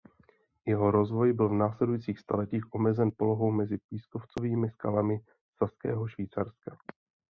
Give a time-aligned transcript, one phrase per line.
[0.65, 5.19] Jeho rozvoj byl v následujících staletích omezen polohou mezi pískovcovými skalami
[5.57, 6.77] Saského Švýcarska.